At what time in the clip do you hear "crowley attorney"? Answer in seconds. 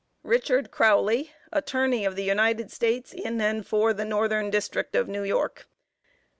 0.71-2.05